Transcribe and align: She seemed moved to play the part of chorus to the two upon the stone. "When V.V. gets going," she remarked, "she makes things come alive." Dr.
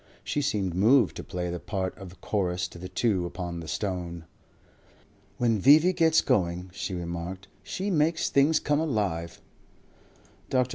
She 0.23 0.41
seemed 0.41 0.73
moved 0.73 1.15
to 1.17 1.23
play 1.23 1.51
the 1.51 1.59
part 1.59 1.95
of 1.95 2.21
chorus 2.21 2.67
to 2.69 2.79
the 2.79 2.89
two 2.89 3.23
upon 3.27 3.59
the 3.59 3.67
stone. 3.67 4.25
"When 5.37 5.59
V.V. 5.59 5.93
gets 5.93 6.21
going," 6.21 6.71
she 6.73 6.95
remarked, 6.95 7.47
"she 7.61 7.91
makes 7.91 8.27
things 8.31 8.59
come 8.59 8.79
alive." 8.79 9.39
Dr. 10.49 10.69